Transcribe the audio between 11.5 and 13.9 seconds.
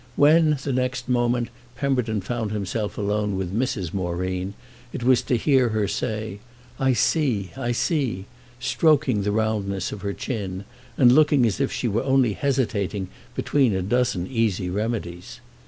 if she were only hesitating between a